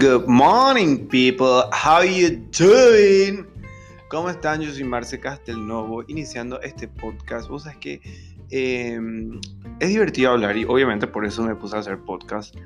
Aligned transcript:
Good 0.00 0.28
morning, 0.28 1.08
people. 1.08 1.64
How 1.72 2.02
you 2.04 2.38
doing? 2.58 3.46
¿Cómo 4.08 4.30
están? 4.30 4.62
Yo 4.62 4.72
soy 4.72 4.84
Marce 4.84 5.20
Castelnovo, 5.20 6.04
iniciando 6.08 6.58
este 6.62 6.88
podcast. 6.88 7.50
Vos 7.50 7.64
sabés 7.64 7.76
que 7.80 8.00
em, 8.48 9.38
es 9.78 9.90
divertido 9.90 10.30
hablar 10.30 10.56
y 10.56 10.64
obviamente 10.64 11.06
por 11.06 11.26
eso 11.26 11.42
me 11.42 11.54
puse 11.54 11.76
a 11.76 11.80
hacer 11.80 11.98
podcast. 11.98 12.56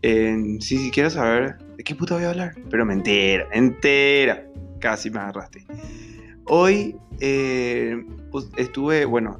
si, 0.00 0.60
si 0.60 0.90
quieres 0.90 1.12
saber 1.12 1.58
de 1.76 1.84
qué 1.84 1.94
puta 1.94 2.14
voy 2.14 2.24
a 2.24 2.30
hablar, 2.30 2.54
pero 2.70 2.86
mentira, 2.86 3.46
entera. 3.52 4.46
Casi 4.80 5.10
me 5.10 5.18
agarraste. 5.18 5.66
Hoy 6.46 6.96
eh, 7.20 8.02
pues, 8.30 8.48
estuve, 8.56 9.04
bueno, 9.04 9.36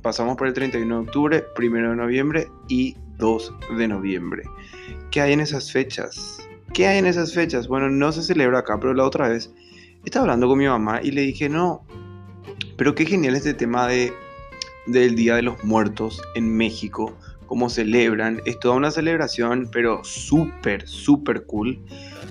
pasamos 0.00 0.36
por 0.36 0.46
el 0.46 0.54
31 0.54 0.94
de 0.94 1.06
octubre, 1.08 1.44
1 1.58 1.90
de 1.90 1.96
noviembre 1.96 2.46
y 2.68 2.96
2 3.18 3.52
de 3.78 3.88
noviembre. 3.88 4.44
¿Qué 5.10 5.20
hay 5.20 5.32
en 5.32 5.40
esas 5.40 5.72
fechas? 5.72 6.43
¿Qué 6.74 6.88
hay 6.88 6.98
en 6.98 7.06
esas 7.06 7.32
fechas? 7.32 7.68
Bueno, 7.68 7.88
no 7.88 8.10
se 8.10 8.20
celebra 8.20 8.58
acá, 8.58 8.80
pero 8.80 8.94
la 8.94 9.04
otra 9.04 9.28
vez 9.28 9.54
estaba 10.04 10.24
hablando 10.24 10.48
con 10.48 10.58
mi 10.58 10.66
mamá 10.66 11.00
y 11.00 11.12
le 11.12 11.20
dije, 11.20 11.48
no, 11.48 11.86
pero 12.76 12.96
qué 12.96 13.06
genial 13.06 13.36
este 13.36 13.54
tema 13.54 13.86
de, 13.86 14.12
del 14.86 15.14
Día 15.14 15.36
de 15.36 15.42
los 15.42 15.62
Muertos 15.62 16.20
en 16.34 16.52
México, 16.56 17.16
cómo 17.46 17.70
celebran, 17.70 18.42
es 18.44 18.58
toda 18.58 18.74
una 18.74 18.90
celebración, 18.90 19.68
pero 19.70 20.02
súper, 20.02 20.88
súper 20.88 21.46
cool, 21.46 21.78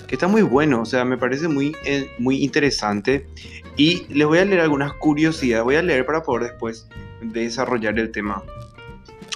que 0.08 0.16
está 0.16 0.28
muy 0.28 0.42
bueno, 0.42 0.82
o 0.82 0.86
sea, 0.86 1.06
me 1.06 1.18
parece 1.18 1.48
muy, 1.48 1.74
eh, 1.86 2.12
muy 2.20 2.44
interesante 2.44 3.26
y 3.78 4.06
les 4.14 4.28
voy 4.28 4.40
a 4.40 4.46
leer 4.46 4.60
algunas 4.60 4.92
curiosidades, 4.92 5.64
voy 5.64 5.76
a 5.76 5.82
leer 5.82 6.06
para 6.06 6.22
poder 6.22 6.50
después 6.50 6.90
desarrollar 7.22 7.98
el 7.98 8.12
tema. 8.12 8.44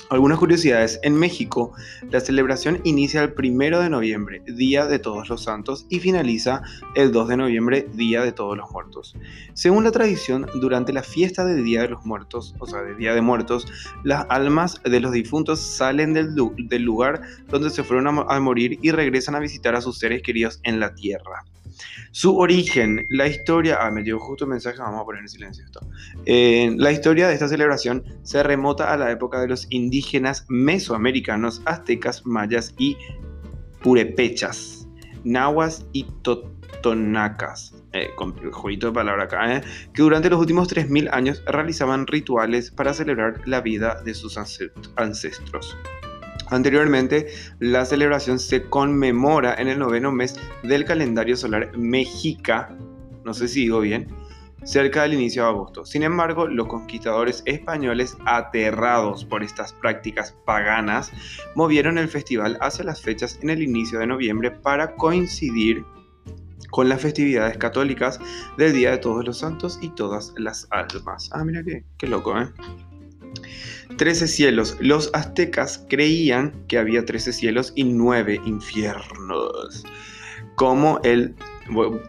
Algunas 0.10 0.40
curiosidades. 0.40 1.02
En 1.04 1.16
México, 1.16 1.74
la 2.10 2.22
celebración 2.22 2.80
inicia 2.86 3.22
el 3.24 3.34
1 3.38 3.82
de 3.82 3.90
noviembre, 3.90 4.42
Día 4.46 4.86
de 4.86 5.00
Todos 5.00 5.28
los 5.28 5.44
Santos, 5.44 5.86
y 5.90 6.00
finaliza 6.00 6.62
el 6.96 7.12
2 7.12 7.28
de 7.28 7.38
noviembre, 7.38 7.90
Día 7.94 8.22
de 8.22 8.32
Todos 8.32 8.56
los 8.56 8.72
Muertos. 8.72 9.18
Según 9.54 9.84
la 9.84 9.92
tradición, 9.92 10.48
durante 10.62 10.94
la 10.94 11.04
fiesta 11.04 11.44
del 11.44 11.66
Día 11.66 11.82
de 11.82 11.90
los 11.90 12.06
Muertos, 12.06 12.56
o 12.60 12.68
sea, 12.68 12.84
del 12.84 12.96
Día 12.96 13.14
de 13.14 13.22
Muertos, 13.22 13.68
las 14.06 14.26
almas 14.30 14.82
de 14.82 15.00
los 15.02 15.12
difuntos 15.12 15.60
salen 15.60 16.14
del, 16.14 16.34
lugar 16.86 17.22
donde 17.50 17.70
se 17.70 17.84
fueron 17.84 18.08
a 18.08 18.40
morir 18.40 18.80
y 18.82 18.92
regresan 18.92 19.36
a 19.36 19.40
visitar 19.40 19.76
a 19.76 19.82
sus 19.82 20.00
seres 20.00 20.22
queridos 20.22 20.62
en 20.64 20.80
la 20.80 20.96
tierra. 20.96 21.44
Su 22.12 22.38
origen, 22.38 23.06
la 23.10 23.28
historia, 23.28 23.78
ah, 23.82 23.92
me 23.92 24.04
llegó 24.04 24.20
justo 24.20 24.46
un 24.46 24.52
mensaje, 24.52 24.78
vamos 24.80 25.02
a 25.02 25.06
poner 25.06 25.22
en 25.22 25.30
silencio 25.30 25.66
esto. 25.66 25.82
la 26.26 26.92
historia 26.92 27.28
de 27.28 27.34
esta 27.34 27.48
celebración 27.48 28.04
se 28.24 28.44
remota 28.44 28.92
a 28.92 28.98
la 28.98 29.12
época 29.12 29.40
de 29.40 29.48
los 29.48 29.68
indígenas 29.70 30.46
mesoamericanos, 30.50 31.62
aztecas, 31.66 32.26
mayas 32.26 32.74
y 32.78 32.98
purepechas, 33.82 34.88
nahuas 35.24 35.86
y 35.94 36.04
totonacas. 36.24 37.74
Eh, 37.94 38.10
de 38.18 39.24
acá, 39.24 39.58
eh, 39.58 39.62
que 39.94 40.02
durante 40.02 40.30
los 40.30 40.40
últimos 40.40 40.68
3.000 40.68 41.10
años 41.12 41.42
realizaban 41.46 42.06
rituales 42.06 42.70
para 42.70 42.94
celebrar 42.94 43.42
la 43.46 43.62
vida 43.62 44.02
de 44.04 44.14
sus 44.14 44.38
ancestros. 44.38 45.78
Anteriormente, 46.50 47.28
la 47.60 47.86
celebración 47.86 48.40
se 48.40 48.64
conmemora 48.64 49.56
en 49.56 49.68
el 49.68 49.80
noveno 49.80 50.12
mes 50.12 50.40
del 50.64 50.86
calendario 50.86 51.36
solar 51.36 51.78
mexica, 51.78 52.76
no 53.26 53.34
sé 53.34 53.48
si 53.48 53.62
digo 53.62 53.82
bien, 53.82 54.08
cerca 54.64 55.04
del 55.04 55.14
inicio 55.14 55.44
de 55.44 55.50
agosto. 55.50 55.86
Sin 55.86 56.04
embargo, 56.04 56.48
los 56.48 56.68
conquistadores 56.68 57.42
españoles, 57.46 58.18
aterrados 58.26 59.26
por 59.26 59.44
estas 59.44 59.74
prácticas 59.74 60.36
paganas, 60.46 61.12
movieron 61.56 61.98
el 61.98 62.08
festival 62.08 62.58
hacia 62.62 62.86
las 62.86 63.02
fechas 63.02 63.40
en 63.42 63.50
el 63.50 63.62
inicio 63.62 64.00
de 64.00 64.08
noviembre 64.08 64.52
para 64.52 64.96
coincidir 64.96 65.86
con 66.70 66.90
las 66.90 67.02
festividades 67.02 67.58
católicas 67.58 68.20
del 68.58 68.74
Día 68.74 68.92
de 68.92 68.98
Todos 68.98 69.26
los 69.26 69.38
Santos 69.38 69.80
y 69.82 69.90
todas 69.90 70.34
las 70.38 70.68
almas. 70.72 71.30
Ah, 71.34 71.44
mira 71.44 71.64
qué, 71.64 71.84
qué 71.98 72.08
loco, 72.08 72.38
¿eh? 72.38 72.50
Trece 73.98 74.28
cielos. 74.28 74.78
Los 74.80 75.10
aztecas 75.14 75.86
creían 75.90 76.54
que 76.68 76.78
había 76.78 77.06
trece 77.06 77.34
cielos 77.34 77.74
y 77.76 77.84
nueve 77.84 78.40
infiernos. 78.46 79.84
Como 80.56 81.00
el... 81.04 81.36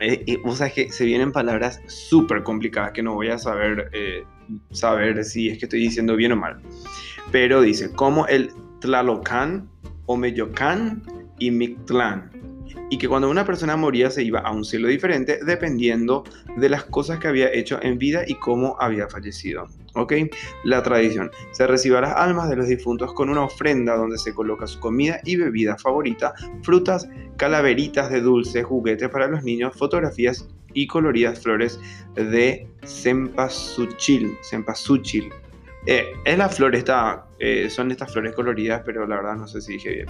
Eh, 0.01 0.23
eh, 0.27 0.39
o 0.45 0.55
sea 0.55 0.71
que 0.71 0.91
se 0.91 1.05
vienen 1.05 1.33
palabras 1.33 1.81
súper 1.87 2.45
complicadas 2.45 2.93
que 2.93 3.03
no 3.03 3.15
voy 3.15 3.29
a 3.29 3.39
saber, 3.39 3.91
eh, 3.93 4.25
saber 4.71 5.25
si 5.25 5.49
es 5.49 5.59
que 5.59 5.65
estoy 5.65 5.81
diciendo 5.81 6.15
bien 6.15 6.33
o 6.33 6.37
mal. 6.37 6.61
Pero 7.33 7.61
dice, 7.61 7.91
como 7.91 8.27
el 8.29 8.53
Tlalocan, 8.81 9.69
Omeyocan 10.07 11.03
y 11.39 11.51
Mictlán 11.51 12.31
y 12.91 12.99
que 12.99 13.09
cuando 13.09 13.29
una 13.29 13.45
persona 13.45 13.77
moría 13.77 14.11
se 14.11 14.23
iba 14.23 14.41
a 14.41 14.51
un 14.51 14.65
cielo 14.65 14.89
diferente 14.89 15.41
dependiendo 15.45 16.25
de 16.57 16.69
las 16.69 16.85
cosas 16.85 17.19
que 17.19 17.29
había 17.29 17.53
hecho 17.53 17.79
en 17.83 17.99
vida 17.99 18.23
y 18.27 18.35
cómo 18.35 18.77
había 18.81 19.09
fallecido. 19.09 19.69
¿Ok? 19.99 20.13
La 20.65 20.83
tradición. 20.83 21.31
Se 21.51 21.67
recibe 21.67 21.99
a 21.99 22.03
las 22.03 22.17
almas 22.17 22.49
de 22.49 22.57
los 22.57 22.69
difuntos 22.69 23.13
con 23.13 23.29
una 23.29 23.43
ofrenda 23.43 23.97
donde 23.97 24.17
se 24.17 24.33
coloca 24.33 24.67
su 24.67 24.79
comida 24.79 25.21
y 25.25 25.37
bebida 25.37 25.77
favorita, 25.77 26.33
frutas, 26.63 27.09
calaveritas 27.37 28.09
de 28.11 28.21
dulce, 28.21 28.63
juguetes 28.63 29.09
para 29.09 29.27
los 29.27 29.43
niños, 29.43 29.75
fotografías 29.77 30.49
y 30.73 30.87
coloridas 30.87 31.41
flores 31.41 31.81
de 32.15 32.69
cempasúchil. 32.85 34.37
Eh, 35.91 36.13
es 36.27 36.37
la 36.37 36.51
flor, 36.51 36.75
eh, 37.39 37.71
son 37.71 37.91
estas 37.91 38.13
flores 38.13 38.35
coloridas, 38.35 38.83
pero 38.85 39.07
la 39.07 39.17
verdad 39.17 39.37
no 39.37 39.49
sé 39.49 39.63
si 39.63 39.73
dije 39.73 39.91
bien. 39.91 40.07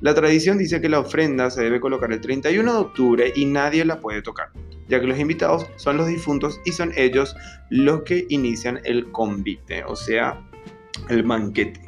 La 0.00 0.12
tradición 0.12 0.58
dice 0.58 0.80
que 0.80 0.88
la 0.88 0.98
ofrenda 0.98 1.48
se 1.50 1.62
debe 1.62 1.78
colocar 1.78 2.10
el 2.12 2.20
31 2.20 2.72
de 2.72 2.78
octubre 2.80 3.32
y 3.36 3.44
nadie 3.44 3.84
la 3.84 4.00
puede 4.00 4.22
tocar, 4.22 4.48
ya 4.88 4.98
que 4.98 5.06
los 5.06 5.20
invitados 5.20 5.68
son 5.76 5.98
los 5.98 6.08
difuntos 6.08 6.60
y 6.64 6.72
son 6.72 6.90
ellos 6.96 7.36
los 7.68 8.02
que 8.02 8.26
inician 8.28 8.80
el 8.82 9.12
convite, 9.12 9.84
o 9.84 9.94
sea, 9.94 10.44
el 11.08 11.22
banquete. 11.22 11.80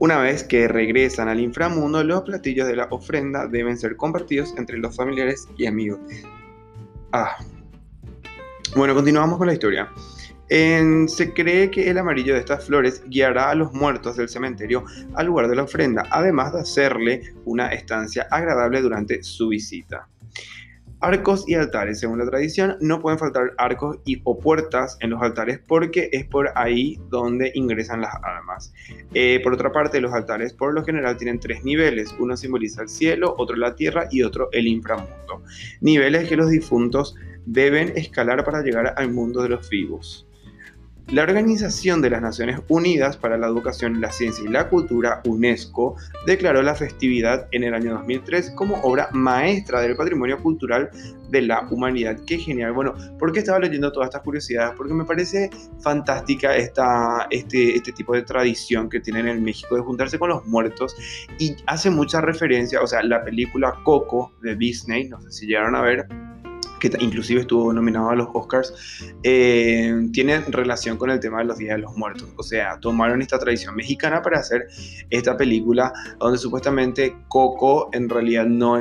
Una 0.00 0.18
vez 0.18 0.42
que 0.42 0.66
regresan 0.66 1.28
al 1.28 1.38
inframundo, 1.38 2.02
los 2.02 2.22
platillos 2.22 2.66
de 2.66 2.74
la 2.74 2.88
ofrenda 2.90 3.46
deben 3.46 3.78
ser 3.78 3.94
compartidos 3.96 4.52
entre 4.58 4.78
los 4.78 4.96
familiares 4.96 5.46
y 5.56 5.66
amigos. 5.66 6.00
Ah. 7.12 7.36
Bueno, 8.74 8.96
continuamos 8.96 9.38
con 9.38 9.46
la 9.46 9.52
historia 9.52 9.88
se 10.48 11.32
cree 11.34 11.70
que 11.70 11.90
el 11.90 11.98
amarillo 11.98 12.34
de 12.34 12.40
estas 12.40 12.66
flores 12.66 13.02
guiará 13.06 13.50
a 13.50 13.54
los 13.54 13.72
muertos 13.72 14.16
del 14.16 14.28
cementerio 14.28 14.84
al 15.14 15.26
lugar 15.26 15.48
de 15.48 15.56
la 15.56 15.62
ofrenda, 15.62 16.06
además 16.10 16.52
de 16.52 16.60
hacerle 16.60 17.34
una 17.44 17.68
estancia 17.68 18.26
agradable 18.30 18.82
durante 18.82 19.22
su 19.22 19.48
visita. 19.48 20.08
Arcos 21.00 21.46
y 21.46 21.54
altares, 21.54 22.00
según 22.00 22.18
la 22.18 22.24
tradición, 22.24 22.76
no 22.80 22.98
pueden 22.98 23.18
faltar 23.18 23.52
arcos 23.58 23.98
y 24.06 24.22
o 24.24 24.38
puertas 24.38 24.96
en 25.00 25.10
los 25.10 25.20
altares 25.20 25.60
porque 25.66 26.08
es 26.12 26.24
por 26.24 26.50
ahí 26.54 26.98
donde 27.10 27.52
ingresan 27.54 28.00
las 28.00 28.14
almas. 28.22 28.72
Eh, 29.12 29.38
por 29.42 29.52
otra 29.52 29.70
parte, 29.70 30.00
los 30.00 30.14
altares 30.14 30.54
por 30.54 30.72
lo 30.72 30.82
general 30.82 31.18
tienen 31.18 31.40
tres 31.40 31.62
niveles. 31.62 32.14
Uno 32.18 32.38
simboliza 32.38 32.80
el 32.80 32.88
cielo, 32.88 33.34
otro 33.36 33.54
la 33.56 33.74
tierra 33.74 34.08
y 34.10 34.22
otro 34.22 34.48
el 34.52 34.66
inframundo. 34.66 35.42
Niveles 35.82 36.26
que 36.26 36.36
los 36.36 36.48
difuntos 36.48 37.14
deben 37.44 37.92
escalar 37.96 38.42
para 38.42 38.62
llegar 38.62 38.94
al 38.96 39.12
mundo 39.12 39.42
de 39.42 39.50
los 39.50 39.68
vivos. 39.68 40.26
La 41.12 41.22
Organización 41.22 42.00
de 42.00 42.08
las 42.08 42.22
Naciones 42.22 42.60
Unidas 42.68 43.18
para 43.18 43.36
la 43.36 43.46
Educación, 43.46 44.00
la 44.00 44.10
Ciencia 44.10 44.42
y 44.42 44.48
la 44.48 44.68
Cultura, 44.68 45.20
UNESCO, 45.26 45.96
declaró 46.26 46.62
la 46.62 46.74
festividad 46.74 47.46
en 47.52 47.62
el 47.62 47.74
año 47.74 47.92
2003 47.92 48.52
como 48.52 48.76
obra 48.82 49.10
maestra 49.12 49.82
del 49.82 49.96
patrimonio 49.96 50.42
cultural 50.42 50.90
de 51.28 51.42
la 51.42 51.68
humanidad. 51.70 52.18
Qué 52.26 52.38
genial. 52.38 52.72
Bueno, 52.72 52.94
¿por 53.18 53.32
qué 53.32 53.40
estaba 53.40 53.58
leyendo 53.58 53.92
todas 53.92 54.08
estas 54.08 54.22
curiosidades? 54.22 54.74
Porque 54.76 54.94
me 54.94 55.04
parece 55.04 55.50
fantástica 55.80 56.56
esta, 56.56 57.26
este, 57.30 57.76
este 57.76 57.92
tipo 57.92 58.14
de 58.14 58.22
tradición 58.22 58.88
que 58.88 59.00
tienen 59.00 59.28
en 59.28 59.44
México 59.44 59.76
de 59.76 59.82
juntarse 59.82 60.18
con 60.18 60.30
los 60.30 60.46
muertos 60.46 60.96
y 61.38 61.54
hace 61.66 61.90
mucha 61.90 62.22
referencia, 62.22 62.80
o 62.80 62.86
sea, 62.86 63.02
la 63.02 63.22
película 63.22 63.74
Coco 63.84 64.32
de 64.40 64.56
Disney, 64.56 65.08
no 65.08 65.20
sé 65.20 65.30
si 65.32 65.46
llegaron 65.46 65.74
a 65.74 65.82
ver, 65.82 66.06
que 66.90 67.04
inclusive 67.04 67.40
estuvo 67.40 67.72
nominado 67.72 68.10
a 68.10 68.16
los 68.16 68.28
Oscars, 68.32 68.74
eh, 69.22 70.08
tiene 70.12 70.40
relación 70.40 70.96
con 70.96 71.10
el 71.10 71.20
tema 71.20 71.38
de 71.38 71.44
los 71.44 71.58
Días 71.58 71.76
de 71.76 71.82
los 71.82 71.96
Muertos. 71.96 72.28
O 72.36 72.42
sea, 72.42 72.78
tomaron 72.80 73.22
esta 73.22 73.38
tradición 73.38 73.74
mexicana 73.74 74.22
para 74.22 74.40
hacer 74.40 74.66
esta 75.10 75.36
película 75.36 75.92
donde 76.18 76.38
supuestamente 76.38 77.16
Coco 77.28 77.88
en 77.92 78.08
realidad 78.08 78.46
no, 78.46 78.74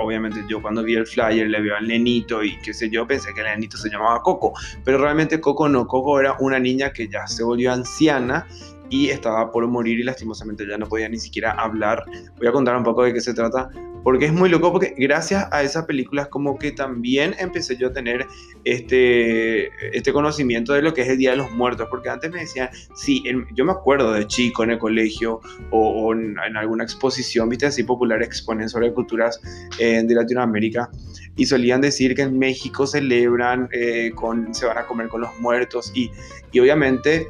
obviamente 0.00 0.40
yo 0.48 0.62
cuando 0.62 0.82
vi 0.82 0.94
el 0.94 1.06
flyer 1.06 1.48
le 1.48 1.60
veo 1.60 1.76
al 1.76 1.88
nenito 1.88 2.42
y 2.42 2.56
qué 2.58 2.72
sé 2.72 2.90
yo, 2.90 3.06
pensé 3.06 3.32
que 3.34 3.40
el 3.40 3.46
nenito 3.46 3.76
se 3.76 3.88
llamaba 3.88 4.22
Coco, 4.22 4.52
pero 4.84 4.98
realmente 4.98 5.40
Coco 5.40 5.68
no, 5.68 5.86
Coco 5.86 6.20
era 6.20 6.36
una 6.40 6.58
niña 6.58 6.92
que 6.92 7.08
ya 7.08 7.26
se 7.26 7.42
volvió 7.42 7.72
anciana 7.72 8.46
y 8.90 9.08
estaba 9.08 9.50
por 9.52 9.66
morir 9.68 10.00
y 10.00 10.02
lastimosamente 10.02 10.66
ya 10.68 10.76
no 10.76 10.86
podía 10.86 11.08
ni 11.08 11.18
siquiera 11.18 11.52
hablar. 11.52 12.04
Voy 12.38 12.48
a 12.48 12.52
contar 12.52 12.76
un 12.76 12.82
poco 12.82 13.04
de 13.04 13.12
qué 13.12 13.20
se 13.20 13.34
trata 13.34 13.70
porque 14.02 14.26
es 14.26 14.32
muy 14.32 14.48
loco, 14.48 14.72
porque 14.72 14.94
gracias 14.96 15.46
a 15.50 15.62
esas 15.62 15.84
películas 15.84 16.28
como 16.28 16.58
que 16.58 16.72
también 16.72 17.34
empecé 17.38 17.76
yo 17.76 17.88
a 17.88 17.92
tener 17.92 18.26
este, 18.64 19.66
este 19.96 20.12
conocimiento 20.12 20.72
de 20.72 20.82
lo 20.82 20.94
que 20.94 21.02
es 21.02 21.08
el 21.08 21.18
Día 21.18 21.30
de 21.30 21.36
los 21.36 21.50
Muertos, 21.52 21.88
porque 21.90 22.08
antes 22.08 22.30
me 22.30 22.40
decían, 22.40 22.70
sí, 22.94 23.22
yo 23.54 23.64
me 23.64 23.72
acuerdo 23.72 24.12
de 24.12 24.26
chico 24.26 24.64
en 24.64 24.70
el 24.70 24.78
colegio 24.78 25.40
o, 25.70 26.12
en, 26.14 26.38
alguna 26.38 26.84
exposición, 26.84 27.48
viste, 27.48 27.66
así 27.66 27.82
popular 27.82 28.22
exponen 28.22 28.68
sobre 28.68 28.92
culturas 28.92 29.40
eh, 29.78 30.02
de 30.04 30.14
Latinoamérica, 30.14 30.90
y 31.36 31.46
solían 31.46 31.80
decir 31.80 32.14
que 32.14 32.22
en 32.22 32.38
México 32.38 32.86
celebran, 32.86 33.68
eh, 33.72 34.12
con, 34.14 34.54
se 34.54 34.66
van 34.66 34.78
a 34.78 34.86
comer 34.86 35.08
con 35.08 35.20
los 35.20 35.38
muertos, 35.40 35.92
y, 35.94 36.10
y 36.52 36.60
obviamente 36.60 37.28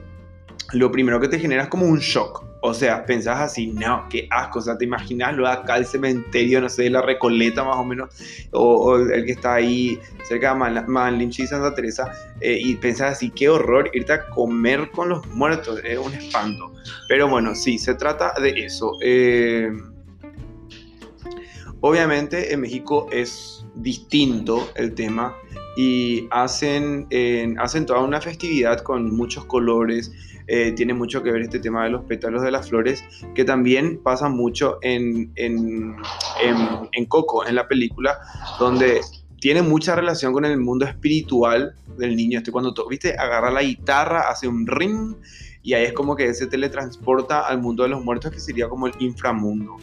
lo 0.73 0.91
primero 0.91 1.21
que 1.21 1.29
te 1.29 1.39
genera 1.39 1.65
es 1.65 1.69
como 1.69 1.87
un 1.87 1.99
shock. 1.99 2.45
O 2.63 2.75
sea, 2.75 3.07
pensás 3.07 3.41
así, 3.41 3.69
no, 3.69 4.07
qué 4.11 4.29
asco. 4.31 4.59
O 4.59 4.63
sea, 4.63 4.77
te 4.77 4.85
imaginas 4.85 5.35
lo 5.35 5.47
de 5.47 5.53
acá 5.53 5.79
el 5.79 5.87
cementerio, 5.87 6.61
no 6.61 6.69
sé, 6.69 6.85
de 6.85 6.91
la 6.91 7.01
Recoleta 7.03 7.65
más 7.65 7.77
o 7.77 7.85
menos, 7.85 8.11
o, 8.53 8.99
el 8.99 9.25
que 9.25 9.33
está 9.33 9.55
ahí 9.55 9.99
cerca 10.29 10.55
de 10.55 10.83
Malinche 10.87 11.45
y 11.45 11.47
Santa 11.47 11.75
Teresa, 11.75 12.13
eh, 12.41 12.59
y 12.61 12.75
pensás 12.75 13.13
así, 13.13 13.31
qué 13.31 13.49
horror 13.49 13.91
irte 13.95 14.13
a 14.13 14.27
comer 14.27 14.91
con 14.91 15.09
los 15.09 15.27
muertos, 15.29 15.81
es 15.85 15.99
un 15.99 16.13
espanto. 16.13 16.73
Pero 17.09 17.29
bueno, 17.29 17.55
sí, 17.55 17.79
se 17.79 17.95
trata 17.95 18.35
de 18.41 18.51
eso. 18.51 18.93
Eh, 19.01 19.71
obviamente 21.81 22.53
en 22.53 22.61
México 22.61 23.09
es 23.11 23.65
distinto 23.77 24.71
el 24.75 24.95
tema 24.95 25.35
y 25.77 26.27
hacen, 26.31 27.07
hacen 27.59 27.87
toda 27.87 28.01
una 28.01 28.21
festividad 28.21 28.81
con 28.81 29.15
muchos 29.15 29.45
colores 29.45 30.13
eh, 30.53 30.73
tiene 30.73 30.95
mucho 30.95 31.23
que 31.23 31.31
ver 31.31 31.43
este 31.43 31.61
tema 31.61 31.85
de 31.85 31.91
los 31.91 32.03
pétalos 32.07 32.43
de 32.43 32.51
las 32.51 32.69
flores, 32.69 33.05
que 33.37 33.45
también 33.45 34.03
pasa 34.03 34.29
mucho 34.29 34.79
en, 34.83 35.31
en, 35.37 35.95
en, 36.93 37.07
Coco, 37.07 37.47
en 37.47 37.55
la 37.55 37.69
película, 37.69 38.19
donde 38.59 39.01
tiene 39.39 39.63
mucha 39.63 39.95
relación 39.95 40.33
con 40.33 40.45
el 40.45 40.59
mundo 40.59 40.87
espiritual 40.87 41.77
del 41.99 42.17
niño. 42.17 42.39
Este, 42.39 42.51
cuando, 42.51 42.75
viste, 42.89 43.17
agarra 43.17 43.53
la 43.53 43.63
guitarra, 43.63 44.29
hace 44.29 44.49
un 44.49 44.67
ring 44.67 45.15
y 45.63 45.75
ahí 45.75 45.85
es 45.85 45.93
como 45.93 46.17
que 46.17 46.33
se 46.35 46.47
teletransporta 46.47 47.41
al 47.41 47.61
mundo 47.61 47.83
de 47.83 47.91
los 47.91 48.05
muertos, 48.05 48.31
que 48.33 48.41
sería 48.41 48.69
como 48.69 48.87
el 48.87 48.95
inframundo. 48.99 49.77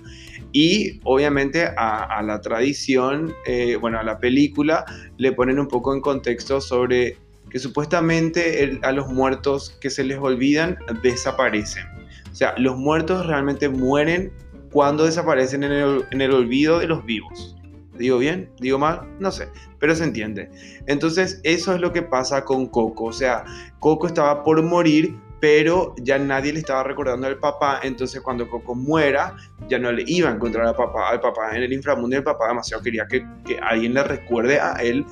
Y 0.51 0.99
obviamente 1.03 1.67
a, 1.77 2.21
la 2.23 2.41
tradición, 2.41 3.33
eh, 3.45 3.75
bueno, 3.75 3.99
a 3.99 4.03
la 4.03 4.19
película, 4.19 4.85
le 5.17 5.31
ponen 5.33 5.59
un 5.59 5.67
poco 5.67 5.93
en 5.93 6.01
contexto 6.01 6.61
sobre 6.61 7.17
que 7.49 7.59
supuestamente 7.59 8.79
a 8.81 8.91
los 8.91 9.07
muertos 9.07 9.77
que 9.81 9.89
se 9.89 10.03
les 10.03 10.17
olvidan 10.17 10.77
desaparecen. 11.03 11.85
O 12.31 12.35
sea, 12.35 12.53
los 12.57 12.77
muertos 12.77 13.25
realmente 13.25 13.69
mueren 13.69 14.31
cuando 14.71 15.05
desaparecen 15.05 15.63
en 15.63 15.71
el, 15.71 16.05
en 16.11 16.21
el 16.21 16.31
olvido 16.31 16.79
de 16.79 16.87
los 16.87 17.05
vivos. 17.05 17.55
¿Digo 17.97 18.17
bien? 18.19 18.49
¿Digo 18.59 18.77
mal? 18.77 19.01
No 19.19 19.31
sé, 19.31 19.49
pero 19.79 19.95
se 19.95 20.03
entiende. 20.03 20.51
Entonces, 20.85 21.41
eso 21.43 21.73
es 21.73 21.81
lo 21.81 21.91
que 21.93 22.03
pasa 22.03 22.45
con 22.45 22.67
Coco. 22.67 23.05
O 23.05 23.13
sea, 23.13 23.43
Coco 23.79 24.07
estaba 24.07 24.43
por 24.43 24.61
morir, 24.61 25.15
pero 25.39 25.93
ya 26.01 26.17
nadie 26.17 26.53
le 26.53 26.59
estaba 26.59 26.83
recordando 26.83 27.27
al 27.27 27.37
papá. 27.37 27.79
Entonces, 27.83 28.21
cuando 28.21 28.49
Coco 28.49 28.75
muera, 28.75 29.35
ya 29.69 29.77
no 29.77 29.91
le 29.91 30.03
iba 30.07 30.29
a 30.29 30.33
encontrar 30.33 30.67
al 30.67 30.75
papá, 30.75 31.09
al 31.09 31.21
papá 31.21 31.55
en 31.55 31.63
el 31.63 31.73
inframundo. 31.73 32.15
Y 32.15 32.19
el 32.19 32.23
papá 32.23 32.47
demasiado 32.47 32.81
quería 32.81 33.07
que, 33.07 33.25
que 33.45 33.59
alguien 33.59 33.93
le 33.93 34.03
recuerde 34.03 34.59
a 34.59 34.73
él 34.81 35.05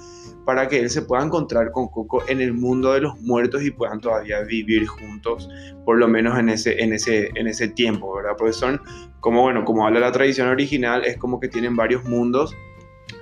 para 0.46 0.68
que 0.68 0.80
él 0.80 0.90
se 0.90 1.02
pueda 1.02 1.24
encontrar 1.24 1.72
con 1.72 1.88
Coco 1.90 2.24
en 2.28 2.40
el 2.40 2.54
mundo 2.54 2.94
de 2.94 3.02
los 3.02 3.20
muertos 3.20 3.64
y 3.64 3.72
puedan 3.72 4.00
todavía 4.00 4.42
vivir 4.42 4.86
juntos, 4.86 5.50
por 5.84 5.98
lo 5.98 6.08
menos 6.08 6.38
en 6.38 6.50
ese, 6.50 6.82
en 6.82 6.94
ese, 6.94 7.32
en 7.34 7.48
ese 7.48 7.68
tiempo, 7.68 8.16
¿verdad? 8.16 8.36
Porque 8.38 8.54
son, 8.54 8.80
como 9.20 9.42
bueno, 9.42 9.66
como 9.66 9.86
habla 9.86 10.00
la 10.00 10.12
tradición 10.12 10.48
original, 10.48 11.04
es 11.04 11.18
como 11.18 11.40
que 11.40 11.48
tienen 11.48 11.76
varios 11.76 12.04
mundos, 12.06 12.56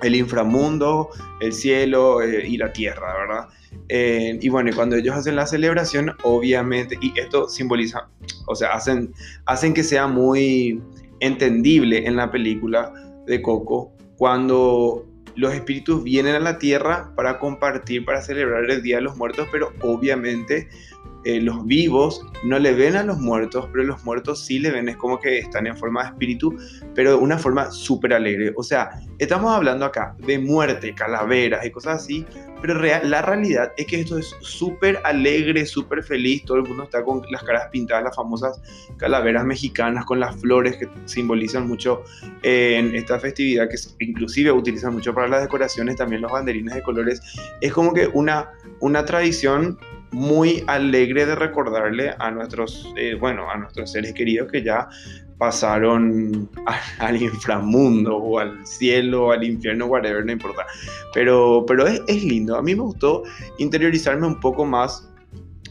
el 0.02 0.14
inframundo, 0.16 1.10
el 1.40 1.52
cielo 1.52 2.22
eh, 2.22 2.46
y 2.46 2.56
la 2.56 2.72
tierra, 2.72 3.14
¿verdad? 3.18 3.48
Eh, 3.88 4.38
y 4.40 4.48
bueno, 4.48 4.70
y 4.70 4.72
cuando 4.72 4.96
ellos 4.96 5.14
hacen 5.14 5.36
la 5.36 5.46
celebración, 5.46 6.12
obviamente, 6.22 6.98
y 7.00 7.18
esto 7.18 7.48
simboliza, 7.48 8.08
o 8.46 8.54
sea, 8.54 8.72
hacen, 8.72 9.12
hacen 9.46 9.74
que 9.74 9.82
sea 9.82 10.06
muy 10.06 10.82
entendible 11.20 12.06
en 12.06 12.16
la 12.16 12.30
película 12.30 12.92
de 13.26 13.42
Coco, 13.42 13.92
cuando 14.16 15.06
los 15.36 15.52
espíritus 15.52 16.02
vienen 16.04 16.34
a 16.34 16.40
la 16.40 16.58
tierra 16.58 17.12
para 17.16 17.38
compartir, 17.38 18.04
para 18.04 18.22
celebrar 18.22 18.70
el 18.70 18.82
Día 18.82 18.96
de 18.96 19.02
los 19.02 19.16
Muertos, 19.16 19.48
pero 19.50 19.72
obviamente 19.80 20.68
eh, 21.24 21.40
los 21.40 21.64
vivos 21.64 22.24
no 22.44 22.58
le 22.58 22.72
ven 22.74 22.96
a 22.96 23.02
los 23.02 23.18
muertos, 23.18 23.68
pero 23.72 23.84
los 23.84 24.04
muertos 24.04 24.44
sí 24.44 24.58
le 24.58 24.70
ven, 24.70 24.88
es 24.88 24.96
como 24.96 25.18
que 25.18 25.38
están 25.38 25.66
en 25.66 25.76
forma 25.76 26.02
de 26.02 26.08
espíritu, 26.10 26.54
pero 26.94 27.10
de 27.10 27.16
una 27.16 27.38
forma 27.38 27.70
súper 27.70 28.12
alegre. 28.12 28.52
O 28.56 28.62
sea, 28.62 29.00
estamos 29.18 29.50
hablando 29.52 29.86
acá 29.86 30.14
de 30.26 30.38
muerte, 30.38 30.94
calaveras 30.94 31.64
y 31.64 31.70
cosas 31.70 32.02
así, 32.02 32.26
pero 32.60 32.80
la 32.80 33.22
realidad 33.22 33.72
es 33.76 33.86
que 33.86 34.00
esto 34.00 34.18
es 34.18 34.34
súper 34.40 34.98
alegre, 35.04 35.66
súper 35.66 36.02
feliz, 36.02 36.44
todo 36.44 36.58
el 36.58 36.64
mundo 36.64 36.84
está 36.84 37.02
con 37.02 37.22
las 37.30 37.42
caras 37.42 37.68
pintadas, 37.70 38.04
las 38.04 38.16
famosas 38.16 38.60
calaveras 38.96 39.44
mexicanas 39.44 40.04
con 40.04 40.20
las 40.20 40.34
flores 40.36 40.76
que 40.76 40.88
simbolizan 41.04 41.66
mucho 41.66 42.04
en 42.42 42.94
esta 42.94 43.18
festividad, 43.18 43.68
que 43.68 43.76
inclusive 44.04 44.50
utilizan 44.52 44.94
mucho 44.94 45.14
para 45.14 45.28
las 45.28 45.42
decoraciones, 45.42 45.96
también 45.96 46.22
los 46.22 46.32
banderines 46.32 46.74
de 46.74 46.82
colores. 46.82 47.20
Es 47.60 47.72
como 47.72 47.92
que 47.92 48.08
una, 48.14 48.50
una 48.80 49.04
tradición 49.04 49.78
muy 50.14 50.62
alegre 50.68 51.26
de 51.26 51.34
recordarle 51.34 52.14
a 52.18 52.30
nuestros, 52.30 52.92
eh, 52.96 53.16
bueno, 53.18 53.50
a 53.50 53.58
nuestros 53.58 53.90
seres 53.90 54.14
queridos 54.14 54.50
que 54.50 54.62
ya 54.62 54.88
pasaron 55.38 56.48
al 56.98 57.20
inframundo 57.20 58.16
o 58.16 58.38
al 58.38 58.64
cielo 58.66 59.32
al 59.32 59.44
infierno, 59.44 59.86
whatever, 59.86 60.24
no 60.24 60.32
importa. 60.32 60.64
Pero, 61.12 61.64
pero 61.66 61.86
es, 61.86 62.00
es, 62.06 62.22
lindo. 62.22 62.56
A 62.56 62.62
mí 62.62 62.74
me 62.74 62.82
gustó 62.82 63.24
interiorizarme 63.58 64.26
un 64.26 64.38
poco 64.38 64.64
más 64.64 65.10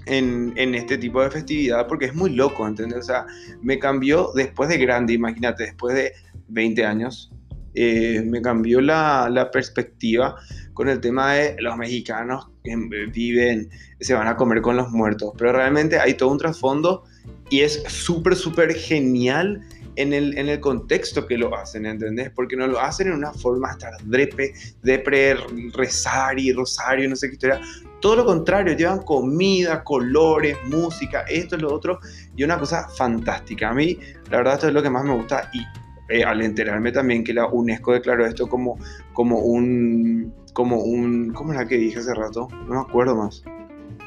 en, 0.05 0.53
en, 0.57 0.75
este 0.75 0.97
tipo 0.97 1.23
de 1.23 1.31
festividad 1.31 1.87
porque 1.87 2.05
es 2.05 2.13
muy 2.13 2.31
loco, 2.31 2.67
¿entendés? 2.67 2.99
O 2.99 3.03
sea, 3.03 3.25
me 3.61 3.79
cambió 3.79 4.31
después 4.35 4.67
de 4.67 4.77
grande, 4.77 5.13
imagínate, 5.13 5.63
después 5.63 5.95
de 5.95 6.11
20 6.49 6.85
años, 6.85 7.31
eh, 7.75 8.21
me 8.25 8.41
cambió 8.41 8.81
la, 8.81 9.49
perspectiva 9.51 10.35
con 10.73 10.89
el 10.89 10.99
tema 10.99 11.33
de 11.33 11.55
los 11.59 11.77
mexicanos 11.77 12.49
que 12.63 12.75
viven, 13.11 13.69
se 13.99 14.13
van 14.13 14.27
a 14.27 14.35
comer 14.35 14.61
con 14.61 14.77
los 14.77 14.89
muertos, 14.89 15.33
pero 15.37 15.53
realmente 15.53 15.99
hay 15.99 16.15
todo 16.15 16.29
un 16.29 16.37
trasfondo 16.37 17.03
y 17.49 17.61
es 17.61 17.83
súper, 17.87 18.35
súper 18.35 18.73
genial 18.73 19.61
en 19.95 20.13
el, 20.13 20.37
en 20.37 20.49
el 20.49 20.59
contexto 20.59 21.27
que 21.27 21.37
lo 21.37 21.55
hacen, 21.55 21.85
¿entendés? 21.85 22.31
Porque 22.31 22.55
no 22.55 22.67
lo 22.67 22.79
hacen 22.79 23.07
en 23.07 23.13
una 23.13 23.31
forma 23.31 23.69
hasta 23.69 23.91
drepe, 24.05 24.53
depre, 24.81 25.35
rezar 25.73 26.39
y 26.39 26.51
rosario, 26.51 27.09
no 27.09 27.15
sé 27.15 27.27
qué 27.27 27.33
historia. 27.33 27.61
Todo 28.01 28.17
lo 28.17 28.25
contrario, 28.25 28.75
llevan 28.75 29.03
comida, 29.03 29.83
colores, 29.83 30.57
música, 30.65 31.21
esto, 31.29 31.57
lo 31.57 31.73
otro, 31.73 31.99
y 32.35 32.43
una 32.43 32.57
cosa 32.57 32.87
fantástica. 32.89 33.69
A 33.69 33.73
mí, 33.73 33.97
la 34.29 34.37
verdad, 34.37 34.55
esto 34.55 34.67
es 34.67 34.73
lo 34.73 34.81
que 34.81 34.89
más 34.89 35.05
me 35.05 35.13
gusta 35.13 35.49
y 35.53 35.61
eh, 36.09 36.23
al 36.23 36.41
enterarme 36.41 36.91
también 36.91 37.23
que 37.23 37.33
la 37.33 37.47
UNESCO 37.47 37.93
declaró 37.93 38.25
esto 38.25 38.47
como, 38.47 38.77
como 39.13 39.39
un, 39.39 40.33
como 40.53 40.77
un, 40.77 41.33
¿cómo 41.33 41.53
es 41.53 41.59
la 41.59 41.67
que 41.67 41.77
dije 41.77 41.99
hace 41.99 42.13
rato? 42.13 42.47
No 42.67 42.75
me 42.75 42.81
acuerdo 42.81 43.15
más. 43.15 43.43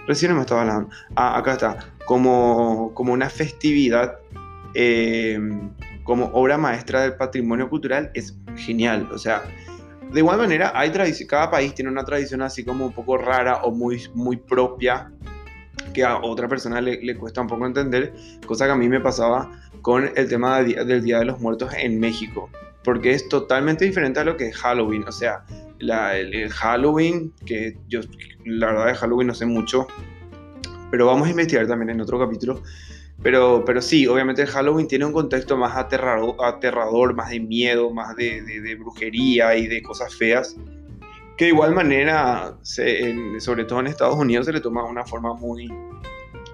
Recién 0.07 0.35
me 0.35 0.41
estaba 0.41 0.62
hablando. 0.62 0.91
Ah, 1.17 1.37
acá 1.38 1.53
está. 1.53 1.79
Como, 2.07 2.93
como 2.95 3.12
una 3.12 3.29
festividad, 3.29 4.19
eh, 4.75 5.38
como 6.05 6.26
obra 6.26 6.59
maestra 6.59 7.03
del 7.03 7.17
patrimonio 7.17 7.69
cultural, 7.69 8.11
es 8.15 8.37
genial. 8.57 9.09
O 9.12 9.19
sea, 9.19 9.43
de 10.12 10.21
igual 10.21 10.38
manera, 10.38 10.73
hay 10.75 10.93
cada 11.29 11.50
país 11.50 11.75
tiene 11.75 11.91
una 11.91 12.05
tradición 12.05 12.43
así 12.43 12.65
como 12.65 12.87
un 12.87 12.93
poco 12.93 13.19
rara 13.19 13.62
o 13.65 13.73
muy, 13.73 14.03
muy 14.15 14.37
propia 14.37 15.11
que 15.97 16.05
a 16.05 16.19
otra 16.19 16.47
persona 16.47 16.79
le, 16.83 17.17
cuesta 17.17 17.41
un 17.41 17.47
poco 17.47 17.65
entender, 17.65 18.12
cosa 18.47 18.67
que 18.67 18.73
a 18.73 18.76
mí 18.76 18.87
me 18.87 19.00
pasaba 19.00 19.50
con 19.81 20.11
el 20.15 20.29
tema 20.29 20.62
del 20.62 21.03
Día 21.03 21.21
de 21.21 21.25
los 21.25 21.41
Muertos 21.41 21.73
en 21.75 21.99
México, 21.99 22.50
porque 22.85 23.12
es 23.12 23.26
totalmente 23.31 23.87
diferente 23.87 24.21
a 24.21 24.25
lo 24.25 24.37
que 24.37 24.49
es 24.49 24.57
Halloween. 24.59 25.05
O 25.09 25.12
sea, 25.12 25.43
el, 25.79 26.50
Halloween, 26.50 27.33
que 27.47 27.79
yo 27.88 28.00
la 28.45 28.67
verdad 28.67 28.87
de 28.88 28.95
Halloween 28.95 29.29
no 29.29 29.35
sé 29.35 29.47
mucho, 29.47 29.87
pero 30.91 31.07
vamos 31.07 31.29
a 31.29 31.31
investigar 31.31 31.67
también 31.67 31.88
en 31.88 32.03
otro 32.03 32.19
capítulo. 32.19 32.62
Pero, 33.23 33.65
pero 33.65 33.81
sí, 33.81 34.07
obviamente 34.07 34.43
el 34.43 34.49
Halloween 34.49 34.88
tiene 34.88 35.07
un 35.07 35.15
contexto 35.15 35.57
más 35.57 35.79
aterrador, 35.79 37.15
más 37.15 37.31
de 37.31 37.41
miedo, 37.41 37.91
más 37.91 38.15
de, 38.17 38.76
brujería 38.79 39.57
y 39.57 39.67
de 39.67 39.83
cosas 39.83 40.15
feas, 40.15 40.57
que 41.37 41.47
de 41.47 41.50
igual 41.50 41.75
manera, 41.75 42.55
sobre 42.62 43.64
todo 43.64 43.81
en 43.81 43.87
Estados 43.87 44.16
Unidos, 44.16 44.47
se 44.47 44.52
le 44.52 44.61
toma 44.61 44.85
una 44.85 45.05
forma 45.05 45.35
muy, 45.35 45.71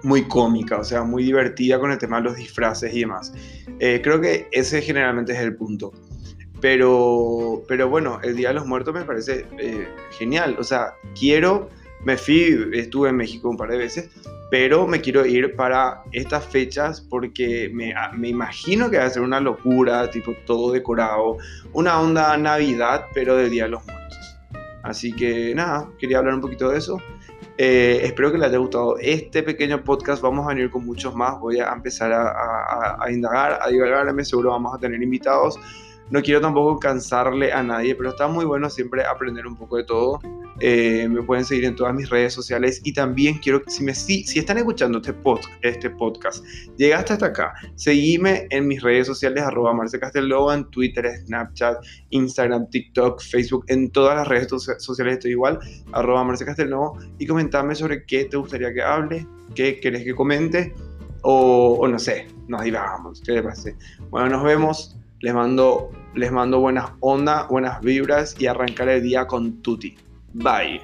muy 0.03 0.23
cómica, 0.27 0.77
o 0.77 0.83
sea, 0.83 1.03
muy 1.03 1.23
divertida 1.23 1.79
con 1.79 1.91
el 1.91 1.97
tema 1.97 2.17
de 2.17 2.23
los 2.23 2.35
disfraces 2.35 2.93
y 2.93 3.01
demás. 3.01 3.33
Eh, 3.79 4.01
creo 4.03 4.19
que 4.19 4.47
ese 4.51 4.81
generalmente 4.81 5.31
es 5.33 5.39
el 5.39 5.55
punto. 5.55 5.93
Pero, 6.59 7.63
pero 7.67 7.89
bueno, 7.89 8.19
el 8.23 8.35
Día 8.35 8.49
de 8.49 8.55
los 8.55 8.65
Muertos 8.65 8.93
me 8.93 9.03
parece 9.03 9.45
eh, 9.57 9.87
genial. 10.17 10.55
O 10.59 10.63
sea, 10.63 10.93
quiero 11.17 11.69
Me 12.05 12.17
fui, 12.17 12.69
estuve 12.73 13.09
en 13.09 13.15
México 13.15 13.49
un 13.49 13.55
par 13.55 13.69
de 13.69 13.77
veces, 13.77 14.09
pero 14.51 14.85
me 14.85 14.99
quiero 14.99 15.25
ir 15.25 15.55
para 15.55 16.03
estas 16.11 16.45
fechas 16.45 16.99
porque 16.99 17.71
me, 17.73 17.93
me, 18.13 18.27
imagino 18.27 18.89
que 18.89 18.97
va 18.97 19.05
a 19.05 19.09
ser 19.09 19.21
una 19.21 19.39
locura, 19.39 20.09
tipo 20.11 20.33
todo 20.45 20.73
decorado, 20.73 21.37
una 21.71 22.01
onda 22.01 22.35
Navidad, 22.37 23.05
pero 23.13 23.37
del 23.37 23.51
Día 23.51 23.63
de 23.63 23.69
los 23.69 23.85
Muertos. 23.85 24.02
Así 24.83 25.13
que 25.13 25.55
nada, 25.55 25.89
quería 25.97 26.19
hablar 26.19 26.35
un 26.35 26.41
poquito 26.41 26.69
de 26.69 26.77
eso. 26.77 26.97
Eh, 27.57 28.01
espero 28.03 28.31
que 28.31 28.37
les 28.37 28.49
haya 28.49 28.57
gustado 28.57 28.97
este 28.99 29.41
pequeño 29.41 29.81
podcast. 29.83 30.21
Vamos 30.21 30.45
a 30.45 30.49
venir 30.49 30.69
con 30.69 30.85
muchos 30.85 31.15
más. 31.15 31.39
Voy 31.39 31.59
a 31.59 31.71
empezar 31.71 32.11
a, 32.11 32.97
a, 33.01 33.11
indagar, 33.11 33.59
a 33.61 33.69
divagarme. 33.69 34.25
Seguro 34.25 34.51
vamos 34.51 34.73
a 34.75 34.77
tener 34.77 35.01
invitados. 35.01 35.57
No 36.09 36.21
quiero 36.21 36.41
tampoco 36.41 36.79
cansarle 36.79 37.53
a 37.53 37.63
nadie, 37.63 37.95
pero 37.95 38.09
está 38.09 38.27
muy 38.27 38.45
bueno 38.45 38.69
siempre 38.69 39.05
aprender 39.05 39.47
un 39.47 39.55
poco 39.55 39.77
de 39.77 39.85
todo. 39.85 40.19
Eh, 40.65 41.09
me 41.09 41.21
pueden 41.21 41.43
seguir 41.43 41.65
en 41.65 41.75
todas 41.75 41.93
mis 41.93 42.09
redes 42.09 42.31
sociales 42.33 42.79
y 42.85 42.93
también 42.93 43.37
quiero 43.39 43.61
que 43.61 43.69
si, 43.69 43.83
me, 43.83 43.93
si, 43.93 44.23
si 44.23 44.39
están 44.39 44.57
escuchando 44.57 44.99
este, 44.99 45.13
este 45.61 45.89
podcast, 45.89 46.41
llegaste 46.77 47.11
hasta 47.11 47.25
acá, 47.25 47.53
seguime 47.75 48.47
en 48.49 48.67
mis 48.69 48.81
redes 48.81 49.07
sociales, 49.07 49.43
arroba 49.43 49.73
Marce 49.73 49.99
Castelló, 49.99 50.53
en 50.53 50.63
Twitter, 50.69 51.05
Snapchat, 51.25 51.83
Instagram, 52.11 52.69
TikTok, 52.69 53.21
Facebook, 53.21 53.65
en 53.67 53.89
todas 53.89 54.15
las 54.15 54.27
redes 54.29 54.47
sociales 54.77 55.15
estoy 55.15 55.31
igual, 55.31 55.59
arroba 55.91 56.23
Marce 56.23 56.45
Castelló, 56.45 56.93
y 57.19 57.27
comentame 57.27 57.75
sobre 57.75 58.05
qué 58.05 58.23
te 58.23 58.37
gustaría 58.37 58.73
que 58.73 58.81
hable, 58.81 59.27
qué 59.55 59.81
querés 59.81 60.05
que 60.05 60.15
comente, 60.15 60.73
o, 61.23 61.77
o 61.81 61.87
no 61.89 61.99
sé, 61.99 62.29
nos 62.47 62.63
divagamos, 62.63 63.21
qué 63.25 63.33
le 63.33 63.43
pase. 63.43 63.75
Bueno, 64.09 64.29
nos 64.29 64.45
vemos, 64.45 64.97
les 65.19 65.33
mando, 65.33 65.91
les 66.15 66.31
mando 66.31 66.61
buenas 66.61 66.89
ondas, 67.01 67.49
buenas 67.49 67.81
vibras 67.81 68.33
y 68.39 68.47
arrancar 68.47 68.87
el 68.87 69.03
día 69.03 69.27
con 69.27 69.61
Tuti. 69.61 69.97
Bye. 70.33 70.81